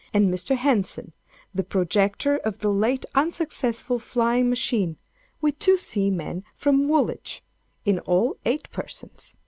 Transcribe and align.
and 0.15 0.33
Mr. 0.33 0.55
Henson, 0.55 1.13
the 1.53 1.63
projector 1.63 2.37
of 2.37 2.57
the 2.57 2.73
late 2.73 3.05
unsuccessful 3.13 3.99
flying 3.99 4.49
machine—with 4.49 5.59
two 5.59 5.77
seamen 5.77 6.43
from 6.55 6.87
Woolwich—in 6.87 7.99
all, 7.99 8.35
eight 8.43 8.67
persons. 8.71 9.35